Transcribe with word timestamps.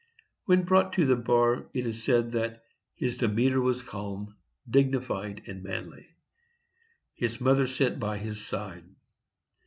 When 0.45 0.63
brought 0.63 0.93
to 0.93 1.05
the 1.05 1.15
bar 1.15 1.69
it 1.75 1.85
is 1.85 2.03
said 2.03 2.31
that 2.31 2.63
"his 2.95 3.17
demeanor 3.17 3.61
was 3.61 3.83
calm, 3.83 4.35
dignified 4.67 5.43
and 5.45 5.61
manly." 5.61 6.07
His 7.13 7.39
mother 7.39 7.67
sat 7.67 7.99
by 7.99 8.17
his 8.17 8.43
side. 8.43 8.85